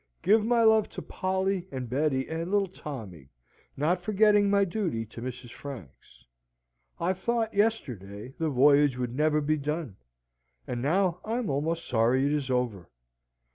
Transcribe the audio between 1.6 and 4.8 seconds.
and Betty, and Little Tommy; not forgetting my